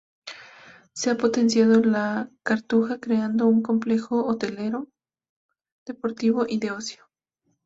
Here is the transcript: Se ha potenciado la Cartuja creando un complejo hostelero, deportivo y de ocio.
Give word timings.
Se 0.95 1.11
ha 1.11 1.15
potenciado 1.15 1.79
la 1.79 2.27
Cartuja 2.41 2.99
creando 2.99 3.45
un 3.45 3.61
complejo 3.61 4.25
hostelero, 4.25 4.87
deportivo 5.85 6.47
y 6.49 6.57
de 6.57 6.71
ocio. 6.71 7.03